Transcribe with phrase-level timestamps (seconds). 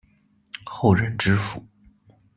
[0.65, 1.63] 后任知府。